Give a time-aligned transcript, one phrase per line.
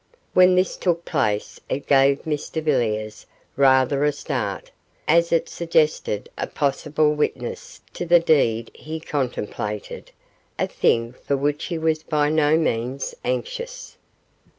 [0.33, 4.71] When this took place it gave Mr Villiers rather a start,
[5.07, 10.09] as it suggested a possible witness to the deed he contemplated,
[10.57, 13.99] a thing for which he was by no means anxious.